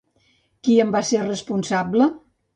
Qui 0.67 0.77
en 0.85 0.95
va 0.95 1.03
ser 1.11 1.21
responsable? 1.27 2.11